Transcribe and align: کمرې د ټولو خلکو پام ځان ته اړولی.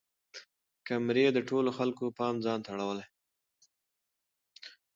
کمرې 0.87 1.25
د 1.33 1.37
ټولو 1.49 1.69
خلکو 1.77 2.05
پام 2.19 2.35
ځان 2.45 2.59
ته 2.63 2.69
اړولی. 2.73 3.05